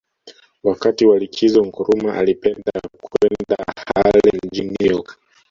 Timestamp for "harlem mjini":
3.95-4.75